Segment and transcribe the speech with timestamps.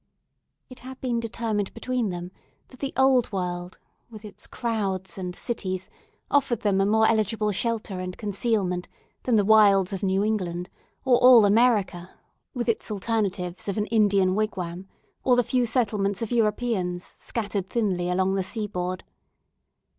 [0.67, 2.31] It had been determined between them
[2.69, 3.77] that the Old World,
[4.09, 5.91] with its crowds and cities,
[6.31, 8.87] offered them a more eligible shelter and concealment
[9.25, 10.71] than the wilds of New England
[11.05, 12.15] or all America,
[12.55, 14.87] with its alternatives of an Indian wigwam,
[15.23, 19.03] or the few settlements of Europeans scattered thinly along the sea board.